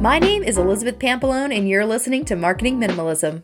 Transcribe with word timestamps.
My 0.00 0.18
name 0.18 0.42
is 0.42 0.56
Elizabeth 0.56 0.98
Pampalone, 0.98 1.54
and 1.54 1.68
you're 1.68 1.84
listening 1.84 2.24
to 2.24 2.34
Marketing 2.34 2.80
Minimalism. 2.80 3.42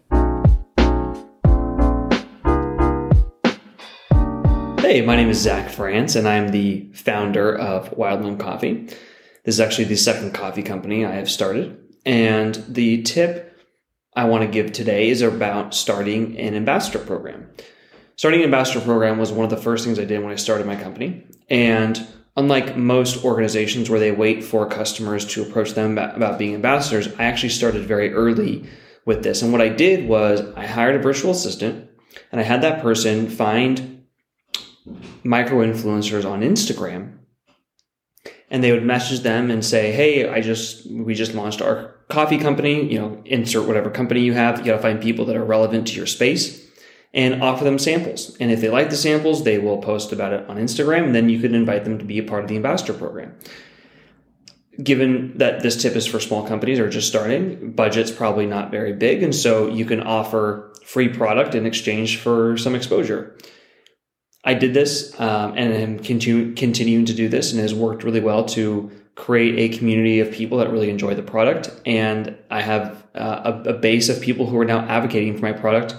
Hey, 4.80 5.02
my 5.02 5.16
name 5.16 5.28
is 5.28 5.38
Zach 5.38 5.68
Frantz, 5.68 6.16
and 6.16 6.26
I'm 6.26 6.48
the 6.48 6.90
founder 6.94 7.54
of 7.54 7.90
Wildland 7.90 8.40
Coffee. 8.40 8.86
This 9.44 9.56
is 9.56 9.60
actually 9.60 9.84
the 9.84 9.96
second 9.96 10.32
coffee 10.32 10.62
company 10.62 11.04
I 11.04 11.16
have 11.16 11.30
started. 11.30 11.76
And 12.06 12.54
the 12.66 13.02
tip 13.02 13.54
I 14.14 14.24
want 14.24 14.40
to 14.40 14.48
give 14.48 14.72
today 14.72 15.10
is 15.10 15.20
about 15.20 15.74
starting 15.74 16.38
an 16.38 16.54
ambassador 16.54 17.00
program. 17.00 17.50
Starting 18.16 18.40
an 18.40 18.46
ambassador 18.46 18.80
program 18.80 19.18
was 19.18 19.30
one 19.30 19.44
of 19.44 19.50
the 19.50 19.58
first 19.58 19.84
things 19.84 19.98
I 19.98 20.06
did 20.06 20.22
when 20.22 20.32
I 20.32 20.36
started 20.36 20.66
my 20.66 20.76
company. 20.76 21.26
And 21.50 22.00
unlike 22.36 22.76
most 22.76 23.24
organizations 23.24 23.88
where 23.88 24.00
they 24.00 24.12
wait 24.12 24.44
for 24.44 24.68
customers 24.68 25.24
to 25.24 25.42
approach 25.42 25.72
them 25.72 25.96
about 25.96 26.38
being 26.38 26.54
ambassadors, 26.54 27.08
I 27.18 27.24
actually 27.24 27.48
started 27.48 27.84
very 27.84 28.12
early 28.12 28.68
with 29.04 29.22
this. 29.22 29.42
And 29.42 29.52
what 29.52 29.62
I 29.62 29.68
did 29.68 30.08
was 30.08 30.42
I 30.54 30.66
hired 30.66 30.96
a 30.96 30.98
virtual 30.98 31.30
assistant 31.30 31.88
and 32.30 32.40
I 32.40 32.44
had 32.44 32.62
that 32.62 32.82
person 32.82 33.30
find 33.30 34.04
micro 35.24 35.58
influencers 35.66 36.28
on 36.28 36.42
Instagram 36.42 37.18
and 38.50 38.62
they 38.62 38.70
would 38.70 38.84
message 38.84 39.20
them 39.20 39.50
and 39.50 39.64
say, 39.64 39.92
Hey, 39.92 40.28
I 40.28 40.40
just, 40.40 40.88
we 40.90 41.14
just 41.14 41.34
launched 41.34 41.62
our 41.62 41.96
coffee 42.08 42.38
company, 42.38 42.84
you 42.92 42.98
know, 42.98 43.22
insert 43.24 43.66
whatever 43.66 43.90
company 43.90 44.20
you 44.20 44.34
have. 44.34 44.58
You 44.58 44.66
got 44.66 44.76
to 44.76 44.82
find 44.82 45.00
people 45.00 45.24
that 45.24 45.36
are 45.36 45.44
relevant 45.44 45.88
to 45.88 45.94
your 45.94 46.06
space 46.06 46.65
and 47.16 47.42
offer 47.42 47.64
them 47.64 47.78
samples. 47.78 48.36
And 48.38 48.52
if 48.52 48.60
they 48.60 48.68
like 48.68 48.90
the 48.90 48.96
samples, 48.96 49.42
they 49.42 49.58
will 49.58 49.78
post 49.78 50.12
about 50.12 50.34
it 50.34 50.48
on 50.50 50.58
Instagram, 50.58 51.06
and 51.06 51.14
then 51.14 51.30
you 51.30 51.40
can 51.40 51.54
invite 51.54 51.84
them 51.84 51.98
to 51.98 52.04
be 52.04 52.18
a 52.18 52.22
part 52.22 52.44
of 52.44 52.48
the 52.48 52.56
ambassador 52.56 52.92
program. 52.92 53.34
Given 54.80 55.38
that 55.38 55.62
this 55.62 55.80
tip 55.80 55.96
is 55.96 56.06
for 56.06 56.20
small 56.20 56.46
companies 56.46 56.78
or 56.78 56.90
just 56.90 57.08
starting, 57.08 57.72
budget's 57.72 58.10
probably 58.10 58.44
not 58.44 58.70
very 58.70 58.92
big, 58.92 59.22
and 59.22 59.34
so 59.34 59.68
you 59.68 59.86
can 59.86 60.02
offer 60.02 60.74
free 60.84 61.08
product 61.08 61.54
in 61.54 61.64
exchange 61.64 62.18
for 62.18 62.58
some 62.58 62.74
exposure. 62.74 63.36
I 64.44 64.52
did 64.52 64.74
this 64.74 65.18
um, 65.18 65.54
and 65.56 65.72
am 65.72 65.98
continue, 65.98 66.54
continuing 66.54 67.06
to 67.06 67.14
do 67.14 67.30
this, 67.30 67.50
and 67.50 67.60
has 67.62 67.74
worked 67.74 68.04
really 68.04 68.20
well 68.20 68.44
to 68.50 68.92
create 69.14 69.58
a 69.58 69.78
community 69.78 70.20
of 70.20 70.30
people 70.30 70.58
that 70.58 70.70
really 70.70 70.90
enjoy 70.90 71.14
the 71.14 71.22
product. 71.22 71.70
And 71.86 72.36
I 72.50 72.60
have 72.60 73.02
uh, 73.14 73.62
a, 73.64 73.70
a 73.70 73.72
base 73.72 74.10
of 74.10 74.20
people 74.20 74.44
who 74.44 74.58
are 74.58 74.66
now 74.66 74.80
advocating 74.80 75.34
for 75.34 75.40
my 75.40 75.52
product 75.52 75.96